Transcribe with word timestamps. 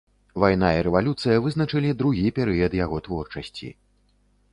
Вайна 0.43 0.69
і 0.77 0.85
рэвалюцыя 0.87 1.35
вызначылі 1.45 1.91
другі 1.99 2.31
перыяд 2.39 2.71
яго 2.79 2.97
творчасці. 3.09 3.69